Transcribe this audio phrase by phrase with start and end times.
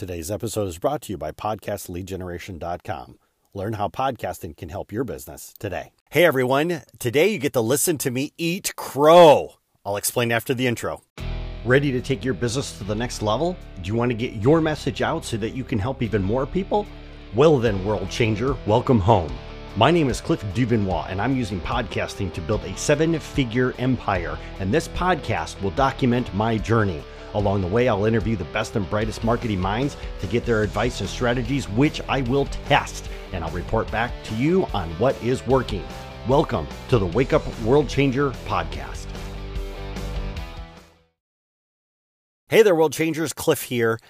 [0.00, 3.18] Today's episode is brought to you by PodcastLeadGeneration.com.
[3.52, 5.92] Learn how podcasting can help your business today.
[6.08, 9.56] Hey everyone, today you get to listen to me eat crow.
[9.84, 11.02] I'll explain after the intro.
[11.66, 13.58] Ready to take your business to the next level?
[13.82, 16.46] Do you want to get your message out so that you can help even more
[16.46, 16.86] people?
[17.34, 19.30] Well, then, world changer, welcome home.
[19.76, 24.38] My name is Cliff Duvernois, and I'm using podcasting to build a seven figure empire.
[24.60, 27.04] And this podcast will document my journey.
[27.34, 31.00] Along the way, I'll interview the best and brightest marketing minds to get their advice
[31.00, 33.08] and strategies, which I will test.
[33.32, 35.84] And I'll report back to you on what is working.
[36.28, 39.06] Welcome to the Wake Up World Changer podcast.
[42.48, 43.32] Hey there, world changers.
[43.32, 44.00] Cliff here.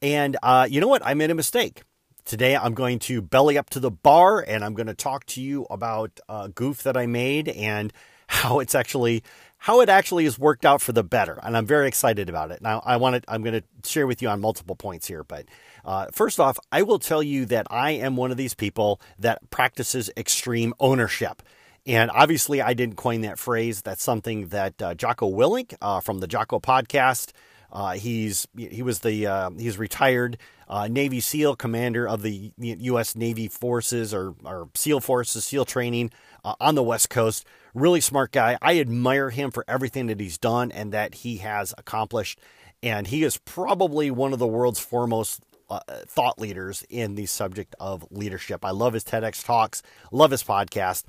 [0.00, 1.04] And uh, you know what?
[1.04, 1.82] I made a mistake.
[2.24, 5.42] Today, I'm going to belly up to the bar and I'm going to talk to
[5.42, 7.92] you about a goof that I made and
[8.28, 9.22] how it's actually
[9.60, 12.62] how it actually has worked out for the better, and I'm very excited about it.
[12.62, 15.44] Now, I want to, I'm going to share with you on multiple points here, but
[15.84, 19.50] uh, first off, I will tell you that I am one of these people that
[19.50, 21.42] practices extreme ownership.
[21.86, 23.82] And obviously, I didn't coin that phrase.
[23.82, 27.32] That's something that uh, Jocko Willink uh, from the Jocko podcast.
[27.72, 30.38] Uh, he's he was the uh, he's retired
[30.70, 33.16] uh, Navy SEAL commander of the U.S.
[33.16, 36.12] Navy forces or, or SEAL forces, SEAL training
[36.44, 37.44] uh, on the West Coast.
[37.74, 38.56] Really smart guy.
[38.62, 42.40] I admire him for everything that he's done and that he has accomplished.
[42.84, 47.74] And he is probably one of the world's foremost uh, thought leaders in the subject
[47.80, 48.64] of leadership.
[48.64, 51.02] I love his TEDx talks, love his podcast,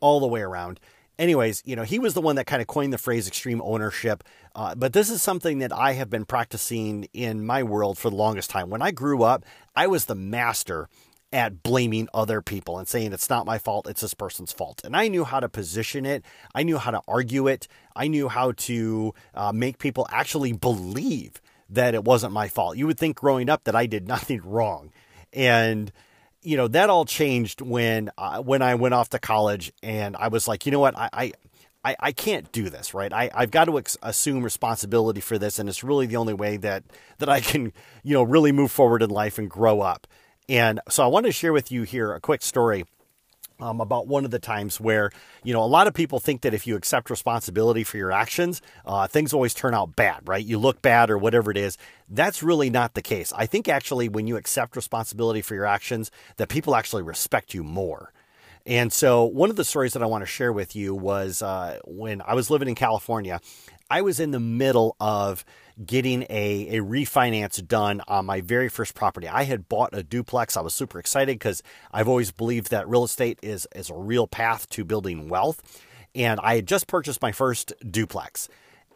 [0.00, 0.78] all the way around
[1.18, 4.24] anyways, you know, he was the one that kind of coined the phrase extreme ownership.
[4.54, 8.16] Uh, but this is something that I have been practicing in my world for the
[8.16, 8.70] longest time.
[8.70, 9.44] When I grew up,
[9.74, 10.88] I was the master
[11.32, 14.80] at blaming other people and saying it's not my fault, it's this person's fault.
[14.82, 18.28] And I knew how to position it, I knew how to argue it, I knew
[18.28, 22.78] how to uh, make people actually believe that it wasn't my fault.
[22.78, 24.90] You would think growing up that I did nothing wrong.
[25.32, 25.92] And
[26.48, 30.28] you know that all changed when uh, when I went off to college and I
[30.28, 31.32] was like, you know what, I
[31.84, 33.12] I, I can't do this, right?
[33.12, 36.56] I I've got to ex- assume responsibility for this, and it's really the only way
[36.56, 36.84] that
[37.18, 40.06] that I can you know really move forward in life and grow up.
[40.48, 42.86] And so I want to share with you here a quick story
[43.60, 45.10] um, about one of the times where
[45.42, 48.62] you know a lot of people think that if you accept responsibility for your actions
[48.86, 50.44] uh, things always turn out bad right?
[50.44, 51.78] You look bad or whatever it is.
[52.08, 53.32] That's really not the case.
[53.34, 57.64] I think actually when you accept responsibility for your actions that people actually respect you
[57.64, 58.12] more.
[58.66, 61.78] And so one of the stories that i want to share with you was uh,
[61.86, 63.40] when i was living in california
[63.90, 65.44] i was in the middle of
[65.84, 69.28] getting a, a refinance done on my very first property.
[69.28, 70.56] I had bought a duplex.
[70.56, 71.62] I was super excited because
[71.92, 75.62] I've always believed that real estate is, is a real path to building wealth.
[76.14, 78.48] And I had just purchased my first duplex.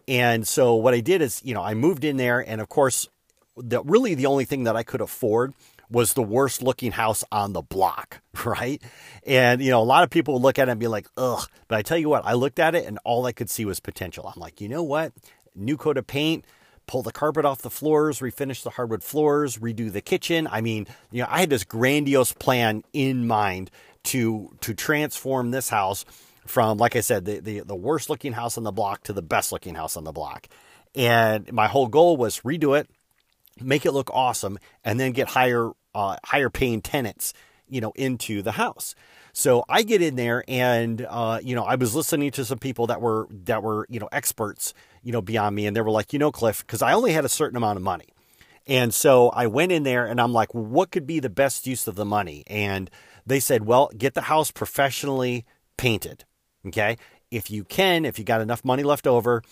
[0.09, 2.41] And so what I did is, you know, I moved in there.
[2.41, 3.09] And of course,
[3.57, 5.55] the, really the only thing that I could afford
[5.93, 8.83] was the worst looking house on the block, right?
[9.27, 11.47] And, you know, a lot of people would look at it and be like, ugh.
[11.69, 13.79] But I tell you what, I looked at it and all I could see was
[13.79, 14.33] potential.
[14.35, 15.13] I'm like, you know what?
[15.55, 16.47] New coat of paint,
[16.87, 20.49] pull the carpet off the floors, refinish the hardwood floors, redo the kitchen.
[20.51, 23.71] I mean, you know, I had this grandiose plan in mind
[24.05, 26.05] to to transform this house
[26.47, 29.23] from, like I said, the the, the worst looking house on the block to the
[29.23, 30.49] best looking house on the block.
[30.95, 32.89] And my whole goal was redo it,
[33.61, 37.35] make it look awesome, and then get higher uh, higher paying tenants,
[37.69, 38.95] you know, into the house.
[39.33, 42.89] So I get in there, and uh, you know, I was listening to some people
[42.89, 45.67] that were that were you know experts you know, beyond me.
[45.67, 47.83] And they were like, you know, Cliff, because I only had a certain amount of
[47.83, 48.09] money.
[48.67, 51.89] And so I went in there and I'm like, what could be the best use
[51.89, 52.45] of the money?
[52.47, 52.91] And
[53.27, 55.45] they said, well, get the house professionally
[55.77, 56.25] painted.
[56.67, 56.97] Okay.
[57.31, 59.43] If you can, if you got enough money left over,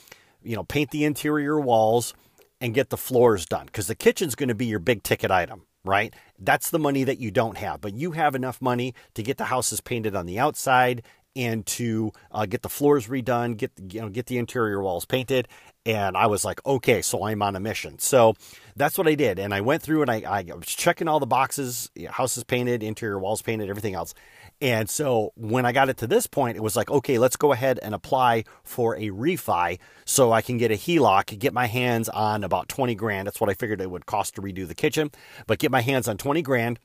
[0.43, 2.15] you know, paint the interior walls
[2.61, 5.63] and get the floors done because the kitchen's going to be your big ticket item,
[5.85, 6.15] right?
[6.39, 9.45] That's the money that you don't have, but you have enough money to get the
[9.45, 11.03] houses painted on the outside
[11.37, 15.49] and to uh, get the floors redone, get you know get the interior walls painted.
[15.87, 17.99] And I was like, okay, so I'm on a mission.
[17.99, 18.35] So
[18.77, 21.27] that's what I did, and I went through and I, I was checking all the
[21.27, 24.15] boxes, houses painted, interior walls painted, everything else.
[24.61, 27.53] And so when I got it to this point, it was like, okay, let's go
[27.53, 32.09] ahead and apply for a refi so I can get a HELOC, get my hands
[32.11, 33.27] on about 20 grand.
[33.27, 35.11] That's what I figured it would cost to redo the kitchen,
[35.47, 36.79] but get my hands on 20 grand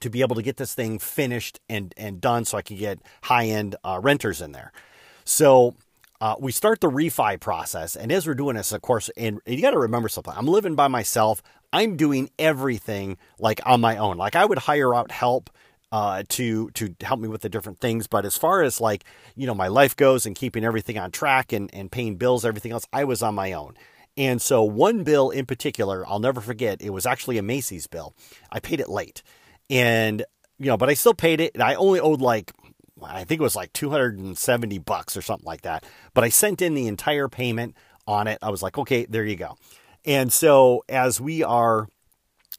[0.00, 3.00] to be able to get this thing finished and, and done so I can get
[3.22, 4.72] high end uh, renters in there.
[5.24, 5.74] So
[6.20, 7.94] uh, we start the refi process.
[7.94, 10.74] And as we're doing this, of course, and you got to remember something I'm living
[10.74, 11.42] by myself.
[11.72, 14.16] I'm doing everything like on my own.
[14.16, 15.50] Like I would hire out help
[15.92, 18.06] uh, to to help me with the different things.
[18.06, 19.04] But as far as like
[19.34, 22.72] you know my life goes and keeping everything on track and and paying bills, everything
[22.72, 23.74] else, I was on my own.
[24.16, 28.14] And so one bill in particular, I'll never forget, it was actually a Macy's bill.
[28.50, 29.22] I paid it late.
[29.68, 30.24] And,
[30.58, 31.52] you know, but I still paid it.
[31.54, 32.52] And I only owed like,
[33.02, 35.84] I think it was like 270 bucks or something like that.
[36.14, 38.38] But I sent in the entire payment on it.
[38.40, 39.56] I was like, okay, there you go.
[40.06, 41.88] And so as we are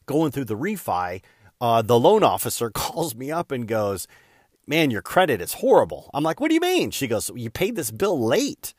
[0.06, 1.22] going through the refi,
[1.60, 4.06] uh, the loan officer calls me up and goes,
[4.66, 6.10] man, your credit is horrible.
[6.12, 6.90] I'm like, what do you mean?
[6.90, 8.74] She goes, you paid this bill late.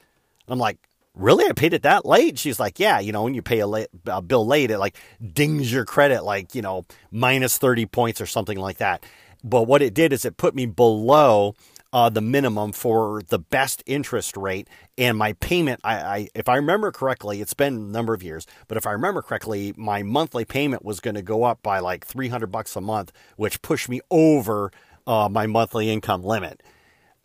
[0.48, 0.78] I'm like,
[1.16, 1.46] really?
[1.46, 2.38] I paid it that late?
[2.38, 4.96] She's like, yeah, you know, when you pay a, late, a bill late, it like
[5.34, 9.04] dings your credit like, you know, minus 30 points or something like that.
[9.44, 11.56] But what it did is it put me below
[11.92, 14.68] uh, the minimum for the best interest rate.
[14.98, 18.46] And my payment, I, I, if I remember correctly, it's been a number of years,
[18.68, 22.06] but if I remember correctly, my monthly payment was going to go up by like
[22.06, 24.72] 300 bucks a month, which pushed me over
[25.08, 26.62] uh, my monthly income limit.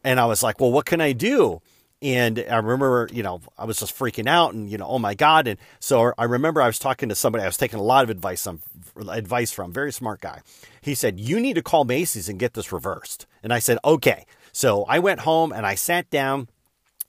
[0.03, 1.61] And I was like, well, what can I do?
[2.03, 5.15] And I remember, you know, I was just freaking out and, you know, oh my
[5.15, 5.47] God.
[5.47, 8.11] And so I remember I was talking to somebody, I was taking a lot of
[8.11, 8.61] advice, some
[9.09, 10.43] advice from, very smart guy.
[10.83, 13.27] He said, you need to call Macy's and get this reversed.
[13.43, 14.27] And I said, okay.
[14.55, 16.49] So I went home and I sat down.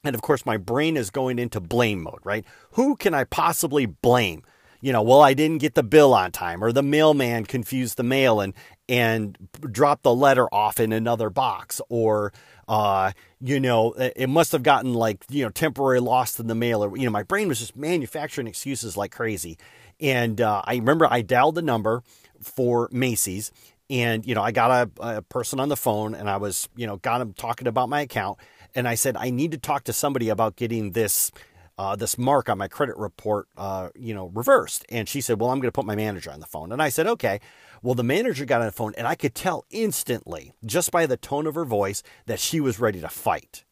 [0.03, 2.45] And of course, my brain is going into blame mode, right?
[2.71, 4.44] Who can I possibly blame?
[4.81, 8.03] You know, well, I didn't get the bill on time, or the mailman confused the
[8.03, 8.53] mail and
[8.88, 9.36] and
[9.71, 12.33] dropped the letter off in another box, or
[12.68, 13.12] uh,
[13.42, 16.98] you know, it must have gotten like, you know, temporary lost in the mail or,
[16.98, 19.57] you know, my brain was just manufacturing excuses like crazy.
[20.00, 22.03] And uh, I remember I dialed the number
[22.41, 23.51] for Macy's
[23.89, 26.87] and, you know, I got a, a person on the phone and I was, you
[26.87, 28.39] know, got him talking about my account.
[28.73, 31.31] And I said, I need to talk to somebody about getting this
[31.77, 34.85] uh, this mark on my credit report, uh, you know, reversed.
[34.89, 36.71] And she said, well, I'm going to put my manager on the phone.
[36.71, 37.41] And I said, okay.
[37.81, 41.17] Well, the manager got on the phone and I could tell instantly just by the
[41.17, 43.65] tone of her voice that she was ready to fight.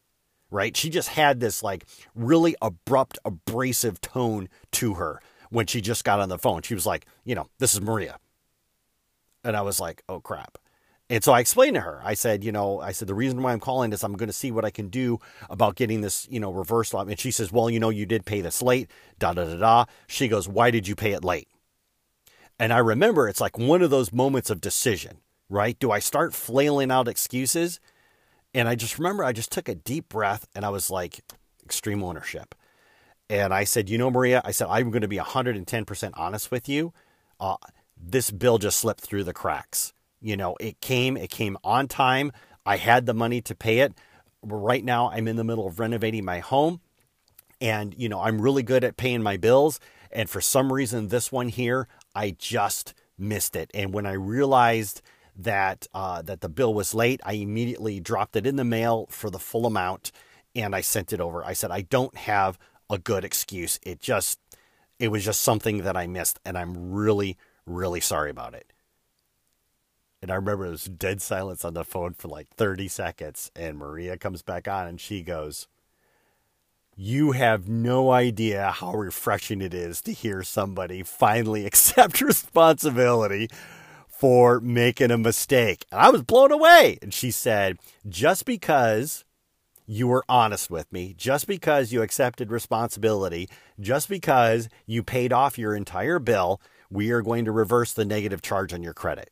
[0.50, 0.76] Right?
[0.76, 5.20] She just had this like really abrupt, abrasive tone to her
[5.50, 6.62] when she just got on the phone.
[6.62, 8.18] She was like, you know, this is Maria.
[9.44, 10.58] And I was like, oh crap.
[11.10, 13.52] And so I explained to her, I said, you know, I said, the reason why
[13.52, 15.18] I'm calling is I'm going to see what I can do
[15.50, 17.00] about getting this, you know, reversal.
[17.00, 19.84] And she says, well, you know, you did pay this late, da da da da.
[20.06, 21.48] She goes, why did you pay it late?
[22.58, 25.18] And I remember it's like one of those moments of decision,
[25.50, 25.78] right?
[25.78, 27.80] Do I start flailing out excuses?
[28.54, 31.20] And I just remember I just took a deep breath and I was like,
[31.64, 32.54] extreme ownership.
[33.28, 36.68] And I said, you know, Maria, I said, I'm going to be 110% honest with
[36.68, 36.92] you.
[37.40, 37.56] Uh,
[37.96, 39.92] this bill just slipped through the cracks.
[40.20, 42.32] You know, it came, it came on time.
[42.64, 43.92] I had the money to pay it.
[44.42, 46.80] Right now, I'm in the middle of renovating my home.
[47.60, 49.80] And, you know, I'm really good at paying my bills.
[50.10, 53.70] And for some reason, this one here, I just missed it.
[53.74, 55.02] And when I realized
[55.36, 59.30] that uh, that the bill was late, I immediately dropped it in the mail for
[59.30, 60.12] the full amount,
[60.54, 61.44] and I sent it over.
[61.44, 62.58] I said I don't have
[62.88, 63.78] a good excuse.
[63.82, 64.38] It just
[64.98, 68.72] it was just something that I missed, and I'm really really sorry about it.
[70.22, 73.50] And I remember it was dead silence on the phone for like 30 seconds.
[73.54, 75.68] And Maria comes back on and she goes,
[76.96, 83.50] You have no idea how refreshing it is to hear somebody finally accept responsibility
[84.08, 85.84] for making a mistake.
[85.92, 86.98] And I was blown away.
[87.02, 87.76] And she said,
[88.08, 89.26] Just because
[89.86, 95.58] you were honest with me, just because you accepted responsibility, just because you paid off
[95.58, 96.60] your entire bill,
[96.90, 99.30] we are going to reverse the negative charge on your credit.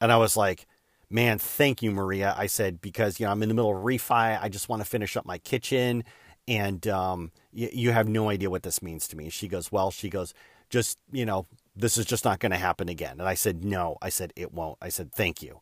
[0.00, 0.66] And I was like,
[1.10, 2.34] man, thank you, Maria.
[2.36, 4.40] I said, because, you know, I'm in the middle of refi.
[4.40, 6.04] I just want to finish up my kitchen.
[6.48, 9.28] And um, y- you have no idea what this means to me.
[9.28, 10.32] She goes, well, she goes,
[10.70, 13.18] just, you know, this is just not going to happen again.
[13.18, 13.98] And I said, no.
[14.00, 14.78] I said, it won't.
[14.80, 15.60] I said, thank you.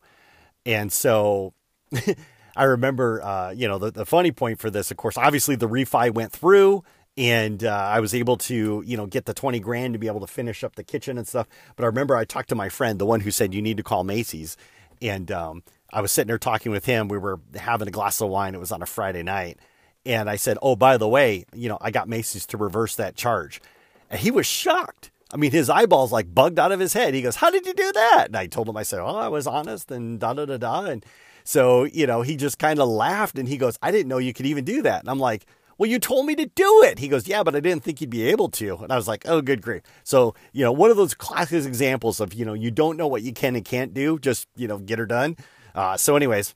[0.65, 1.53] And so
[2.55, 5.67] I remember, uh, you know, the, the funny point for this, of course, obviously the
[5.67, 6.83] refi went through
[7.19, 10.21] and uh, I was able to, you know, get the 20 grand to be able
[10.21, 11.47] to finish up the kitchen and stuff.
[11.75, 13.83] But I remember I talked to my friend, the one who said you need to
[13.83, 14.55] call Macy's,
[15.01, 17.09] and um, I was sitting there talking with him.
[17.09, 18.55] We were having a glass of wine.
[18.55, 19.59] It was on a Friday night,
[20.05, 23.17] and I said, "Oh, by the way, you know, I got Macy's to reverse that
[23.17, 23.61] charge,"
[24.09, 25.11] and he was shocked.
[25.33, 27.13] I mean, his eyeballs like bugged out of his head.
[27.13, 29.27] He goes, "How did you do that?" And I told him, I said, "Oh, I
[29.27, 31.05] was honest and da da da da." And
[31.43, 34.31] so, you know, he just kind of laughed and he goes, "I didn't know you
[34.31, 35.45] could even do that." And I'm like
[35.79, 36.99] well, you told me to do it.
[36.99, 38.77] He goes, Yeah, but I didn't think you'd be able to.
[38.77, 39.81] And I was like, Oh, good grief.
[40.03, 43.23] So, you know, one of those classic examples of, you know, you don't know what
[43.23, 45.37] you can and can't do, just, you know, get her done.
[45.73, 46.53] Uh, so, anyways,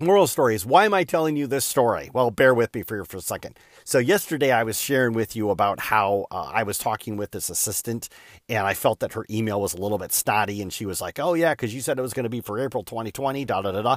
[0.00, 2.10] moral story is why am I telling you this story?
[2.12, 3.56] Well, bear with me for, for a second.
[3.84, 7.50] So, yesterday I was sharing with you about how uh, I was talking with this
[7.50, 8.08] assistant
[8.48, 10.60] and I felt that her email was a little bit snotty.
[10.60, 12.58] And she was like, Oh, yeah, because you said it was going to be for
[12.58, 13.96] April 2020, da da da da.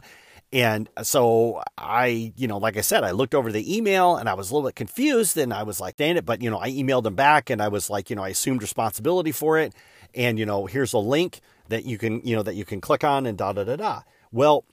[0.54, 4.34] And so I, you know, like I said, I looked over the email and I
[4.34, 6.26] was a little bit confused and I was like, dang it.
[6.26, 8.62] But, you know, I emailed him back and I was like, you know, I assumed
[8.62, 9.74] responsibility for it.
[10.14, 11.40] And, you know, here's a link
[11.70, 14.02] that you can, you know, that you can click on and da da da da.
[14.32, 14.66] Well,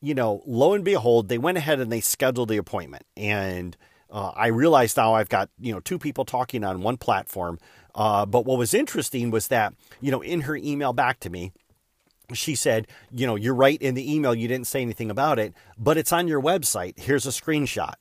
[0.00, 3.04] you know, lo and behold, they went ahead and they scheduled the appointment.
[3.14, 3.76] And
[4.10, 7.58] uh, I realized now I've got, you know, two people talking on one platform.
[7.94, 11.52] Uh, but what was interesting was that, you know, in her email back to me,
[12.34, 15.54] she said, you know, you're right in the email, you didn't say anything about it,
[15.78, 16.98] but it's on your website.
[16.98, 17.94] Here's a screenshot.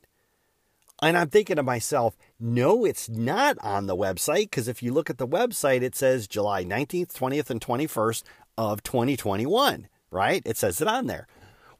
[1.02, 5.10] And I'm thinking to myself, no, it's not on the website because if you look
[5.10, 8.24] at the website, it says July 19th, 20th, and 21st
[8.58, 10.42] of 2021, right?
[10.46, 11.28] It says it on there.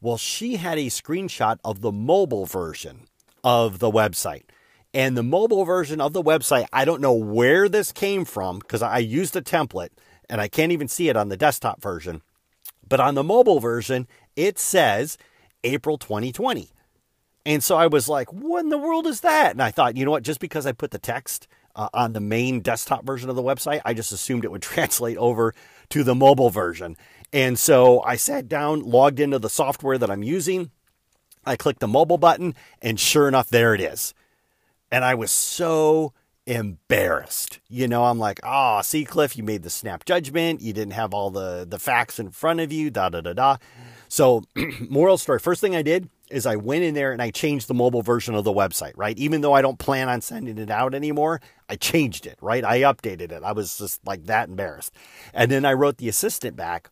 [0.00, 3.06] Well, she had a screenshot of the mobile version
[3.42, 4.44] of the website.
[4.92, 8.82] And the mobile version of the website, I don't know where this came from because
[8.82, 9.90] I used a template
[10.28, 12.22] and I can't even see it on the desktop version.
[12.88, 15.18] But on the mobile version, it says
[15.64, 16.70] April 2020.
[17.44, 19.52] And so I was like, what in the world is that?
[19.52, 20.24] And I thought, you know what?
[20.24, 23.80] Just because I put the text uh, on the main desktop version of the website,
[23.84, 25.54] I just assumed it would translate over
[25.90, 26.96] to the mobile version.
[27.32, 30.70] And so I sat down, logged into the software that I'm using.
[31.44, 34.14] I clicked the mobile button, and sure enough, there it is.
[34.90, 36.12] And I was so
[36.46, 37.58] embarrassed.
[37.68, 40.60] You know, I'm like, oh, see, Cliff, you made the snap judgment.
[40.60, 43.56] You didn't have all the, the facts in front of you, da da da da.
[44.08, 44.44] So,
[44.88, 47.74] moral story first thing I did is I went in there and I changed the
[47.74, 49.16] mobile version of the website, right?
[49.18, 52.64] Even though I don't plan on sending it out anymore, I changed it, right?
[52.64, 53.42] I updated it.
[53.44, 54.92] I was just like that embarrassed.
[55.34, 56.90] And then I wrote the assistant back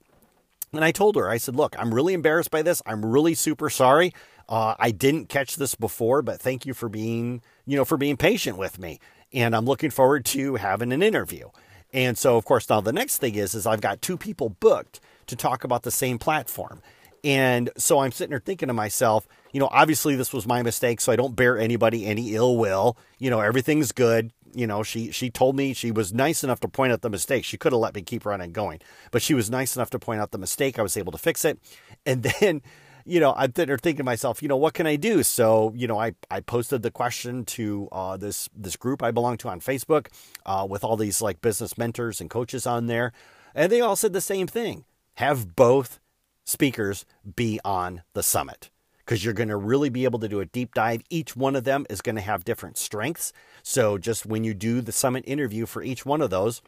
[0.73, 2.82] and I told her, I said, look, I'm really embarrassed by this.
[2.87, 4.12] I'm really super sorry.
[4.49, 8.16] Uh, I didn't catch this before, but thank you for being, you know, for being
[8.16, 9.00] patient with me
[9.34, 11.48] and I'm looking forward to having an interview.
[11.92, 15.00] And so, of course, now the next thing is, is I've got two people booked
[15.26, 16.80] to talk about the same platform.
[17.22, 21.00] And so I'm sitting there thinking to myself, you know, obviously this was my mistake,
[21.00, 22.96] so I don't bear anybody any ill will.
[23.18, 24.30] You know, everything's good.
[24.52, 27.44] You know, she she told me she was nice enough to point out the mistake.
[27.44, 30.20] She could have let me keep running going, but she was nice enough to point
[30.20, 30.78] out the mistake.
[30.78, 31.58] I was able to fix it.
[32.04, 32.62] And then
[33.04, 35.23] you know, I'm thinking to myself, you know, what can I do?
[35.23, 39.37] So, you know, I, I posted the question to uh, this this group I belong
[39.38, 40.08] to on Facebook
[40.46, 43.12] uh, with all these like business mentors and coaches on there,
[43.54, 44.84] and they all said the same thing:
[45.14, 46.00] have both
[46.44, 47.04] speakers
[47.37, 50.75] be on the summit because you're going to really be able to do a deep
[50.75, 51.02] dive.
[51.11, 53.32] Each one of them is going to have different strengths.
[53.62, 56.62] So, just when you do the summit interview for each one of those,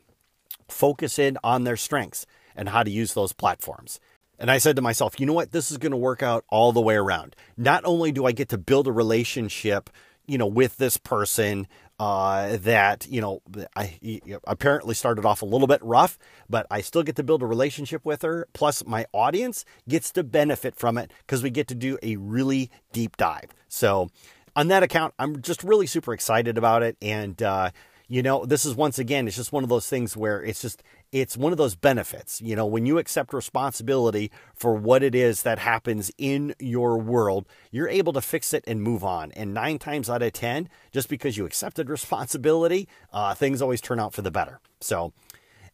[0.69, 4.00] focus in on their strengths and how to use those platforms.
[4.38, 5.52] And I said to myself, you know what?
[5.52, 7.35] This is going to work out all the way around.
[7.57, 9.90] Not only do I get to build a relationship,
[10.26, 11.66] you know, with this person
[11.99, 13.40] uh, that, you know,
[13.75, 13.99] I
[14.45, 16.19] apparently started off a little bit rough,
[16.50, 18.49] but I still get to build a relationship with her.
[18.52, 22.71] Plus, my audience gets to benefit from it because we get to do a really
[22.93, 23.50] deep dive.
[23.69, 24.11] So,
[24.55, 26.97] on that account, I'm just really super excited about it.
[27.00, 27.71] And, uh,
[28.09, 30.83] you know, this is once again, it's just one of those things where it's just,
[31.20, 32.42] it's one of those benefits.
[32.42, 37.49] You know, when you accept responsibility for what it is that happens in your world,
[37.70, 39.32] you're able to fix it and move on.
[39.32, 43.99] And nine times out of 10, just because you accepted responsibility, uh, things always turn
[43.99, 44.61] out for the better.
[44.82, 45.14] So,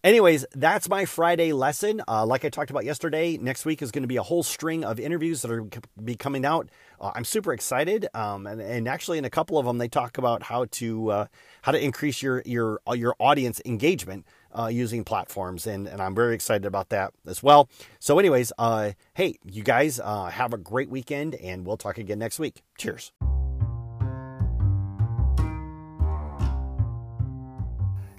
[0.05, 2.03] Anyways, that's my Friday lesson.
[2.09, 4.85] Uh, like I talked about yesterday, next week is going to be a whole string
[4.85, 5.65] of interviews that are
[6.03, 6.69] be coming out.
[7.01, 10.19] Uh, I'm super excited, um, and, and, actually, in a couple of them, they talk
[10.19, 11.27] about how to uh,
[11.63, 14.27] how to increase your your uh, your audience engagement
[14.59, 17.69] uh, using platforms, and and I'm very excited about that as well.
[17.99, 22.39] So, anyways, uh, hey, you guys have a great weekend, and we'll talk again next
[22.39, 22.63] week.
[22.79, 23.13] Cheers.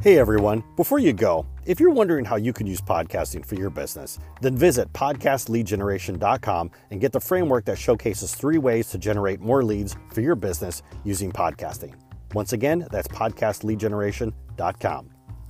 [0.03, 3.69] Hey everyone, before you go, if you're wondering how you can use podcasting for your
[3.69, 9.63] business, then visit podcastleadgeneration.com and get the framework that showcases three ways to generate more
[9.63, 11.93] leads for your business using podcasting.
[12.33, 15.12] Once again, that's podcastleadgeneration.com.